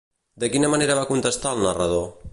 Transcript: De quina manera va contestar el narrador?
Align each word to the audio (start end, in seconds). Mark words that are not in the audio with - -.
De 0.43 0.49
quina 0.55 0.71
manera 0.75 0.95
va 1.01 1.05
contestar 1.13 1.55
el 1.57 1.63
narrador? 1.69 2.07